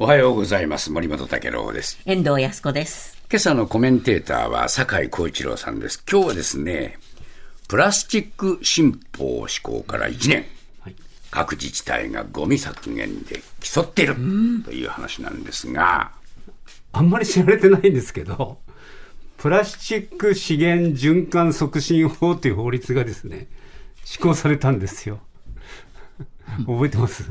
[0.00, 0.92] おはようございます。
[0.92, 1.98] 森本武郎です。
[2.06, 3.18] 遠藤康子です。
[3.28, 6.04] 今朝のコメンテーターは酒井光一郎さんです。
[6.08, 7.00] 今日はですね、
[7.66, 10.44] プラスチック新法施行から1年、
[11.32, 14.14] 各自治体がゴミ削減で競っている
[14.64, 16.12] という話なんですが、
[16.92, 18.60] あんまり知られてないんですけど、
[19.36, 23.48] プラスチック資源循環促進法という法律がですね、
[24.04, 25.18] 施行されたんですよ。
[26.66, 27.24] 覚えてます？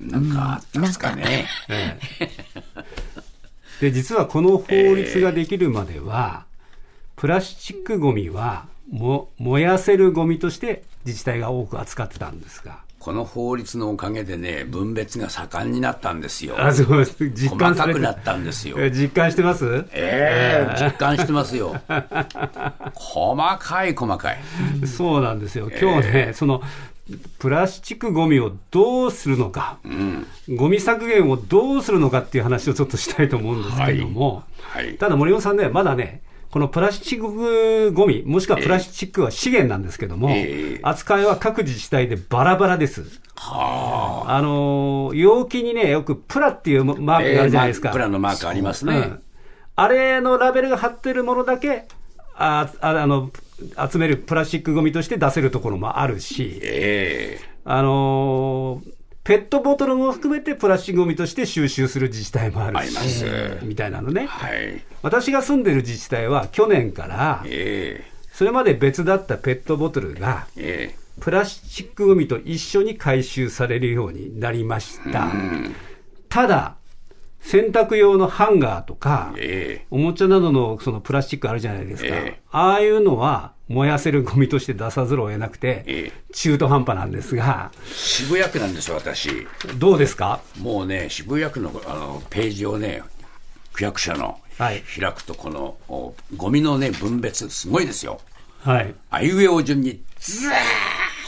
[0.00, 1.46] なんかあったんですかね。
[1.68, 2.30] ええ
[3.80, 6.44] で、実はこの法律ができるまでは、
[7.16, 16.54] プラスチックごみはも燃やせるごみとして自治体が多く扱ってたんですが、この法律のおかげでね、分別が盛んになったんですよ。
[16.56, 18.76] あそうです実細感されてかくなったんですよ。
[18.78, 19.84] え実感してます？
[19.92, 21.74] ええ実感してますよ。
[22.94, 24.38] 細かい細かい。
[24.86, 25.68] そうなんですよ。
[25.80, 26.62] 今日ね、その、
[27.38, 29.78] プラスチックごみをどうするのか、
[30.48, 34.86] ゴミ削減をどうするのかっていう話をちょっとしたいと思うんですけども、はい。
[34.86, 34.96] はい。
[34.96, 36.22] ただ森本さんね、まだね、
[36.52, 40.80] このプラスチックごみ、もしくはプラスチックは資源なんですけども、ええ。
[40.82, 43.20] 扱いは各自治体でバラバラです。
[43.36, 44.40] はあ。
[44.42, 47.88] のー容器にね、よくプラっていうマークがあるじゃないですか。
[47.88, 48.96] ええまあプラのマークありますね。
[48.96, 49.22] うん。
[49.74, 51.86] あれのラベルが貼ってるものだけ、
[52.34, 53.30] あああの、
[53.90, 63.24] 集めるプラスチックごみとして出せるところもあるし、ええあのーペットボトルも含めてプラスチックごみとして収集する自治体もあるし、
[63.62, 64.26] みたいなのね。
[64.26, 64.82] はい。
[65.00, 75.30] 私が住んでる自治体は去年から、えそれまで別だったペットボトルが、ええプラスチックごみと一緒に回収されるようになりました。
[76.28, 76.76] ただ、
[77.40, 82.08] 洗濯用のハンガーとかえ、えおもちゃなどのそのプラスチックあるじゃないですか。
[82.08, 89.46] ええああいうのは燃やせるゴミとして出さざるを得なくて、え中途半端なんですが、渋谷区なんです、私。
[89.78, 90.40] どうですか？
[90.60, 93.02] もうね、渋谷区のあのページをね、
[93.72, 98.20] 区役所の、はい開くと、このおゴミのね、分別、すごいですよ。
[98.60, 98.94] はい。
[99.10, 100.54] あいうえお順に、ずーっ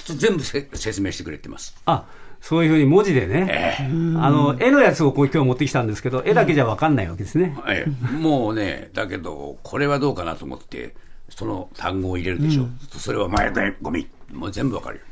[0.07, 1.75] と全部せ説明してくれてます。
[1.87, 2.05] あ、
[2.41, 3.89] そういうふうに文字でね、
[4.21, 7.57] あの、絵のやつをこう今日持ってきたんですけど、絵だけじゃわかんないわけですね。
[7.67, 10.95] ええもうね、だけど、これはどうかなと思って、
[11.29, 12.67] その単語を入れるでしょ。
[12.99, 14.09] それは前でゴミ。
[14.33, 15.05] もう全部わかるよ。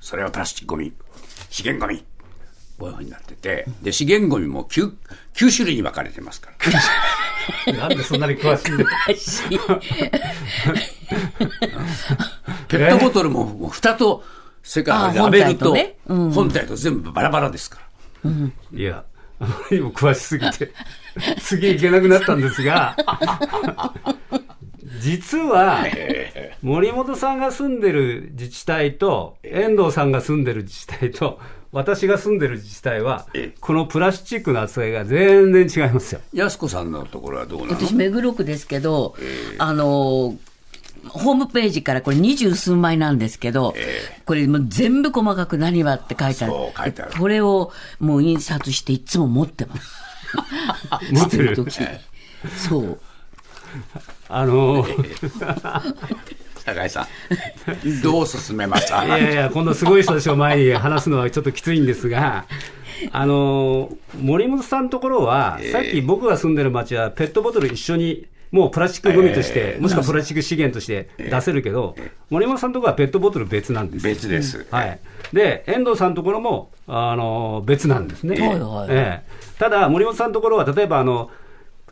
[0.00, 0.92] それはプラスチックゴミ。
[1.50, 2.04] 資源ゴミ。
[2.78, 4.92] こういうふうになってて、で、資源ゴミも 9,
[5.34, 6.50] 9種類に分かれてますか
[7.66, 7.72] ら。
[7.72, 8.84] なんでそんなに詳しいんだ
[12.68, 14.24] ペットボトルももう蓋と、
[14.62, 15.76] それかラベルと
[16.06, 17.78] 本体と全部バラバラですか
[18.24, 18.30] ら。
[18.78, 19.04] いや、
[19.38, 20.72] あまりにも詳しすぎて、
[21.40, 22.96] 次行けなくなったんですが、
[25.00, 25.84] 実は、
[26.62, 31.40] 森本さんが住んでる自治体と、遠藤さんが住んでる自治体と、
[31.72, 36.20] 私が住んでる自治体はええ、このプラスチックの扱いが全然違いますよ。
[36.32, 37.74] 安子さんのところはどうなの？
[37.74, 39.16] 私、目黒区ですけど、
[39.58, 40.36] あの、
[41.08, 43.74] ホームページからこれ二十数枚なんですけど、
[44.24, 46.52] これもう全部細かく何はって書いてある。
[46.54, 47.12] そう書いてある。
[47.18, 49.92] これをもう印刷していつも持ってます。
[51.12, 51.56] 持ってる？
[51.56, 51.80] 捨時。
[52.56, 53.00] そう。
[54.28, 54.86] あの、
[56.64, 62.46] 酒井さん、どう進めますかいやいや、こんなすごい人たちを前に話すのはちょっときついんですが、
[63.12, 63.90] あの
[64.20, 71.96] 森本さんのところは、さっき僕が住んでる町は、ペットボトル一緒に、もうプラスチックゴミとして、もしくはプラスチック資源として出せるけど、
[72.30, 74.06] 森本さんのところはペットボトル別なんです。
[74.06, 74.66] よ別です。
[74.70, 75.00] はい、
[75.32, 78.88] で遠藤さんのところもあの別なんですね、はいはい。
[78.90, 79.58] ええ。
[79.58, 81.30] ただ、森本さんのところは、例えばあの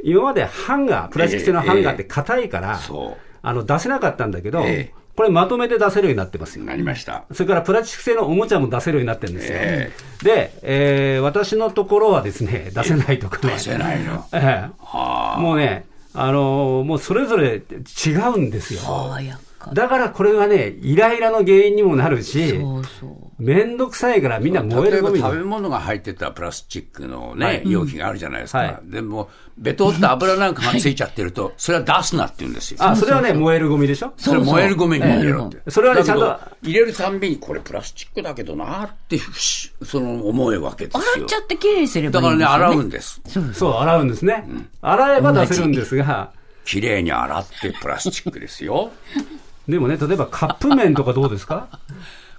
[0.02, 6.64] 今までハンガー、プラスチック製のハンガーって硬いから、そうあの出せなかったんだけど、ええこれ、まとめて出せるようになってますよ。
[6.64, 7.24] なりました。
[7.32, 9.58] それからプラスチック製のおもちゃも出せるようになってるんですよ。
[9.60, 9.92] え
[10.22, 13.52] で、えー私のところはですね、出せないとかね。
[13.54, 14.24] 出せないの。
[14.32, 15.38] ええはあ。
[15.38, 17.60] もうね、あのーもうそれぞれ
[18.06, 18.80] 違うんですよ。
[18.80, 19.70] 爽やか。
[19.72, 23.10] だからこれはね、イライラの原因にもなるし、そうそう。
[23.42, 28.58] めんどくさいからみんな燃えるゴミに食べ物が入ってたプラスチックのね、はい容器があるじゃないですか。
[28.58, 32.78] はいでも、ベトって油なんかがついちゃってると、 それは出すなって言うんですよ。
[32.80, 34.12] あ、それはね、燃えるゴミでしょ？
[34.16, 35.70] それ燃えるゴミに入れろって。
[35.70, 41.02] それはねちゃんと入れるたんびに、これプラスチックだけどなって、ふしその思うわけですよ。
[41.16, 43.42] 洗っちゃってきれいにすればだからね、いいんですよ、ね。
[43.42, 43.58] 洗うんです。
[43.58, 44.44] そう、洗うんですね。
[44.82, 46.30] 洗えば出せるんですが、
[46.64, 48.92] きれいに洗ってプラスチックですよ。
[49.68, 51.68] でもね、例えばカップ麺とかどうですか？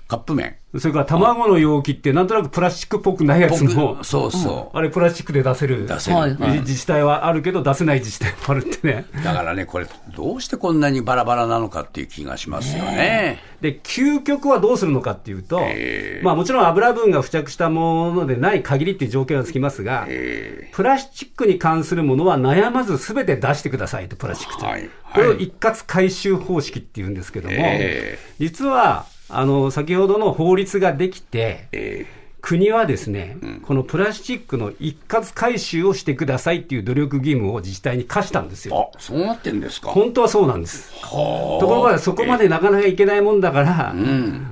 [0.08, 0.56] カップ麺。
[0.80, 4.78] それから卵の容器って、なんとなくプラスチックっぽくないやつも、僕そうそう。
[4.78, 6.38] あれプラスチックで出せる出せる。
[6.62, 9.06] 自治体はあるけど、出せない自治体もあるってね。
[9.24, 9.86] だからね、これ、
[10.16, 13.40] どうしてこんなにバラバラなのかっていう気がしますよね。
[13.62, 24.66] で、究極はどうするのかっていうと、えーまあもちろん油分が付着したものでない限りっていう条件はつきますが、えプラスチックに関するものは悩まずすべて出してくださいと、プラスチックと。
[24.66, 29.06] はいこれを一括回収方式っていうんですけども、え実は、
[29.38, 32.06] あの、先ほどの法律ができて、え
[32.42, 38.92] 国はですね、このプラスチックの一括回収をしてくださいっていう努力義務を自治体に課したんですーよ。
[38.94, 39.92] あ、そうなってんですか？
[39.92, 40.92] 本当はそうなんです。
[41.02, 43.96] はところがそこまでなかなかいけないもんだから、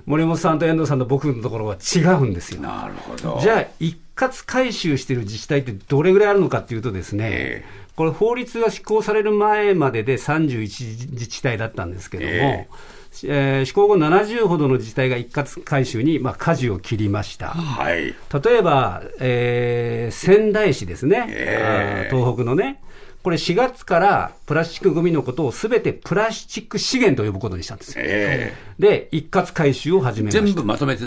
[0.05, 2.61] 森本さんと遠藤さんと僕のところは違うんですよ。
[2.61, 3.39] なるほど。
[3.41, 7.65] じゃあ、一括回収してる自治体ってどれぐらいあるのかっていうとですね、え
[7.97, 10.61] これ法律が施行される前までで31
[11.11, 12.67] 自治体だったんですけども、え
[13.25, 17.49] えー施行後70ほどの自治体が一括回収に、まあ、舵を切りました。
[17.49, 18.15] はい。
[18.43, 22.81] 例えば、えー仙台市ですね、えあー東北のね、
[23.23, 28.03] これ4月からプラスチックごみのことをすべてプラスチック資源と呼ぶことにしたんですよ。
[28.05, 30.45] えで、一括回収を始めえました。
[30.45, 31.03] 全部まとめて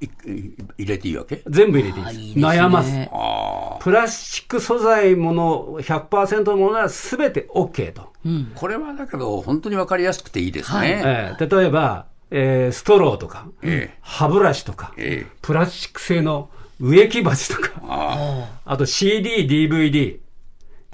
[0.00, 2.46] 入れていいわけ全部入れていいです。
[2.46, 2.90] 悩まず。
[3.12, 8.02] あプラスチック素材もの100%のものはすべて OK と。
[8.02, 8.08] あ。
[8.54, 11.02] これはだけど、本当にわかりやすくていいですはいね。
[11.04, 16.50] えー例えば、えーストローとか、ええ歯ブラシとか、ええプラスチック製の
[16.80, 20.18] 植木鉢とか、ああと CD、DVD。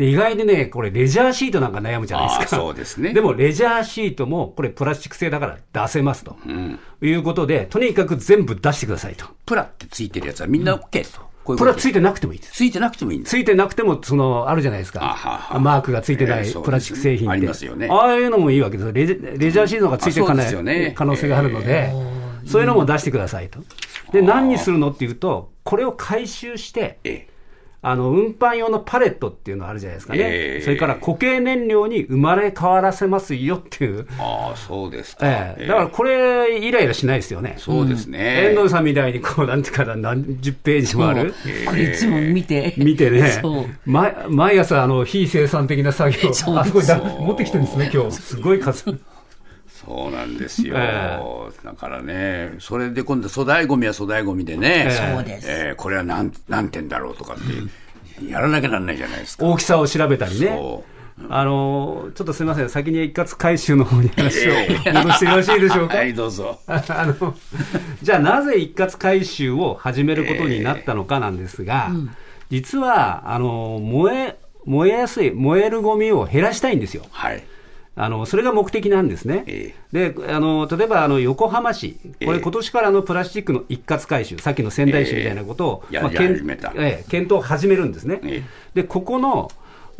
[0.00, 2.56] で、意外にね、これレジャーシートなんか悩むじゃないですか。
[2.56, 6.38] そうですね でもレジャーシートもこれプラスチック製だから出せますと。
[6.40, 6.48] あ。
[6.48, 6.78] うん。
[7.02, 9.26] いうことで、とにかく全部出してくださいと。
[9.44, 11.20] プラってついてるやつはみんな OK と。
[11.44, 12.52] こういうこれはついてなくてもいいです。
[12.52, 13.22] ついてなくてもいい。
[13.24, 15.02] ついてなくても、その、あるじゃないですか。
[15.02, 17.36] あははマークがついてないプラスチック製品って。
[17.36, 21.92] ありますよねああいうのもいいわけですレジレジャーシートがついていかなあそうですよねい可能性があるので、
[22.46, 23.60] そういうのも出してくださいと。
[24.12, 27.30] で、何にするのっていうと、これを回収して、ええ
[27.82, 30.18] あの、運搬用のパレットっていうのあるじゃないですかね。
[30.20, 34.06] ええそれから固形燃料に生まれ変わらせますよっていう。
[34.18, 35.26] ああ、そうですか。
[35.26, 37.54] ええだからこれ、イライラしないですよね。
[37.56, 38.50] そうですね。
[38.50, 41.32] 遠藤さんみたいに、こう、なんていうかな、何十ページもある。
[41.66, 42.74] これいつも見て。
[42.76, 43.64] 見てね そう。
[43.86, 46.34] 毎毎朝、あの、非生産的な作業。
[46.34, 48.12] そうあ、すごいだ、持ってきてるんですね、今日。
[48.12, 48.84] すごい数。
[49.84, 50.74] そうなんですよ。
[50.76, 51.18] え
[51.64, 59.46] だからね、それで今度粗大ゴミは粗大ゴミでね、ええそうですえーこれは何何点だろうとかって、やらなきゃなんないじゃないですか。
[59.46, 60.84] 大きさを調べたりねそ。
[61.28, 64.52] あのーちょっとすみません、先に一括回収の方に話を
[64.92, 65.98] 戻してよろしいでしょうか？
[65.98, 66.58] はい、どうぞ。
[66.66, 66.82] あ
[67.20, 67.36] の、
[68.02, 71.90] じゃあなぜ一括回収を始めることになったのかなんですが、
[72.48, 77.04] 実は、あの、燃え、燃えやすい、燃えるゴミを減らしたいんですよ。
[77.10, 77.42] はい。
[77.96, 79.44] あの、それが目的なんですね。
[79.46, 82.26] えで、あの、例えば、あの、横浜市、こえ。
[82.26, 85.94] えれ今年からあのプラスチックの一括回収、さっきの仙台市みたいなことを、ええ。
[85.96, 88.20] やまあええ検討を始めるんですね。
[88.24, 88.42] え。
[88.74, 89.50] で、ここの、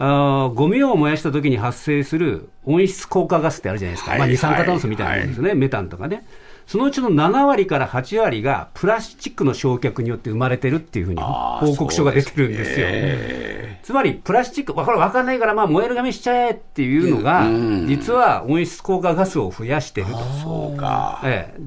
[0.02, 4.10] あーゴミを燃やした時に発生する温室効果ガスってあるじゃないですか。
[4.12, 6.24] はいまあ、二酸化炭素みたいなものですね、メタンとかね。
[6.66, 12.86] そのうちの7割から8割がプラスチックの焼却によって生まれてるっていうふうに報告書が出てるんですよ。
[12.88, 20.12] えつまり、プラスチック、わこれ分かんないから、まあ、燃える紙しちゃえっていうのが、うん実は温室効果ガスを増やしてると。
[20.12, 21.20] ーそうか。
[21.24, 21.60] ええ、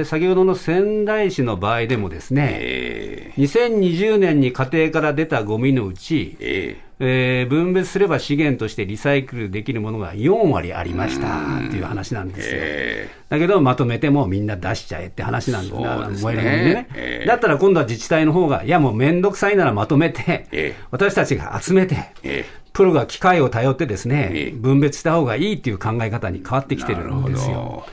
[0.00, 12.54] で、先ほどの仙台市の場合でもですね、え2020年に家庭から出たゴミのうちえー分別すれば資源としてリサイクルできるものが4割ありましたっていう話なんーですよ。
[12.60, 13.08] え。
[13.28, 16.32] だけど、まとめてもみんな出しちゃえって話なんですそうですね。
[16.32, 17.26] 燃えるゴミでね、ええ。
[17.26, 20.74] だったら今度は自治体の方が、いやもうめんどくさいならまとめて、ええ。
[20.90, 21.96] 私たちが集めて、
[22.72, 24.50] プロが機械を頼ってですね、ええ。
[24.52, 27.84] 分別した方がいいっていう考え方に変わってきてるんですよ。
[27.84, 27.86] ほ。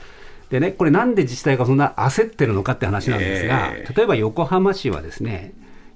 [0.50, 3.94] でね、これなんで自治体がそんな焦ってるのかって話なんですが、ええ。
[3.94, 5.52] 例えば横浜市はですね、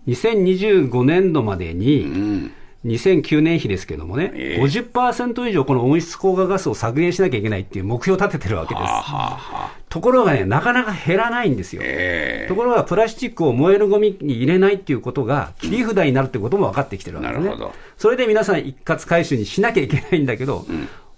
[0.09, 2.52] 2025年度までに、ーうん。
[2.87, 8.87] 2009年比ですけどもね、ええ50%以上この温室効果ガスを削減しなきゃいけないっていう目標を立ててるわけです。
[8.87, 9.02] はあ
[9.37, 9.70] は。
[9.90, 11.82] ところがね、なかなか減らないんですよ。
[11.84, 17.44] えところがプラスチックを燃えるゴミに入れないっていうことが切り札になるってことも分かってきてるわけですね。
[17.44, 20.64] なるほどそれで皆さん一括回収にしなきゃいけないんだけど、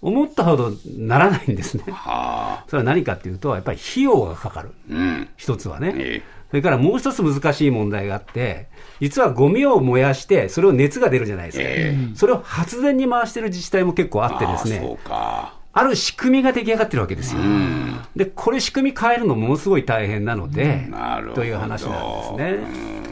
[0.02, 1.92] 思ったほどならないんですねー。。
[1.92, 2.64] はあ。
[2.68, 4.72] それは何かっていうと、やっぱり費用がかかる。
[4.90, 5.28] うん。
[5.36, 5.94] 一つはね。
[5.96, 8.68] えそれからもう一つ難しい問題があって、
[9.00, 11.64] 実はゴミを燃やして、それを熱が出るじゃないですか。
[11.66, 15.54] えそれを発電に回してる自治体も結構あってですねあ。
[15.72, 17.40] ある仕組みが出来上がってるわけですよ。
[17.40, 17.96] うん。
[18.14, 21.34] で、これ仕組み変えるのものすごい大変なので、なるほど。
[21.36, 23.11] という話なんです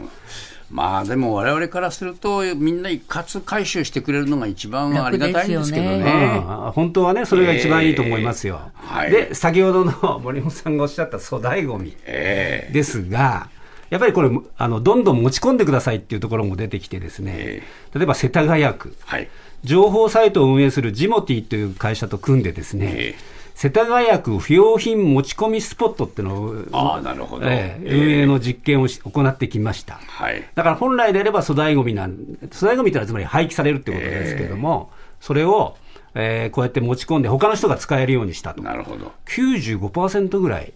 [0.71, 6.43] まあでも我々からすると、みんな一括回収してくれるのが一番ありがたいんですけど楽ですね。
[6.47, 8.61] ああ本当はね、それが一番いいと思いますよ。
[8.63, 9.11] えーはい。
[9.11, 12.73] で、先ほどの森本さんがおっしゃった粗大ごみええ。
[12.73, 13.49] ですが、
[13.89, 17.63] やっぱりこれ、あのどんどん持ち込んでくださいっていうところも出てきてですね、え
[17.93, 19.29] 例えば世田谷区、はい。
[19.65, 23.15] 情報サイトを運営するジモティという会社と組んでですね、え
[23.61, 27.45] 世田谷区不用品持ち込みスポットっていうのを、ああ、なるほど。
[27.45, 29.99] ええええ運営の実験をし行ってきました。
[30.03, 30.43] はい。
[30.55, 32.17] だから本来であれば粗大ごみなん、
[32.51, 34.89] 粗大ごみってのはつまり廃棄されるってことですけども、
[35.19, 35.77] それを、
[36.15, 38.63] えーこうやって持ち込んで、他の人が使えるようにしたと。
[38.63, 39.11] なるほど。
[39.27, 40.73] 95%ぐらい、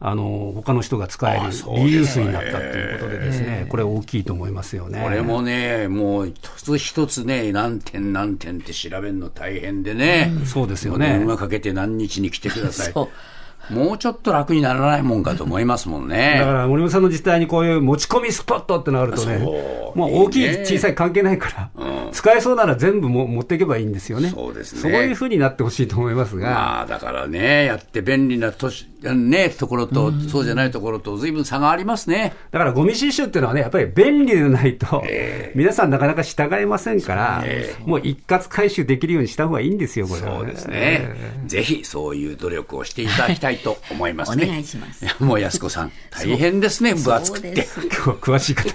[0.00, 1.50] あの他の人が使える
[1.84, 5.00] リユースになったということでですね、これ大きいと思いますよね。
[5.02, 10.32] これもね、もう一つ一つね、何点何点って調べるの大変でね。
[10.44, 12.94] そうですよね電話かけて何日に来てください。
[13.70, 16.40] もうちょっと楽にならないもんかと思いますもんだね。
[16.44, 24.30] から森本さんの自治体にこういう持ち込みスポットってのがあるとね、そうもう大きい、小さい関係ないから、使えそうなら全部も持っていけばいいんですよね。
[24.30, 32.34] そうですねそういうふうになってほしいと思いますが、まあだからね、やって便利な都市、ね、ところと、そうじゃないところと、ずいぶん差がありますね。
[32.50, 35.04] だからゴミ収集っていうのはね、やっぱり便利でないと、
[35.54, 37.44] 皆さんなかなか従えませんから、
[37.86, 41.14] もう一括回収できるようにした方がいいんですよ、これはそうですね。
[41.46, 44.44] ぜひそういう努力をしていただきたいと思いますね。
[44.46, 47.48] お願いしますやもう安子さん、大変ですね、分厚くて。
[47.54, 48.74] 今日は詳しい方に。